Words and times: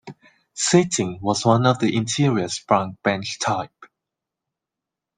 Seating 0.55 1.19
was 1.21 1.45
of 1.45 1.77
the 1.77 1.95
interior 1.95 2.47
sprung 2.49 2.97
bench 3.03 3.37
type. 3.37 3.85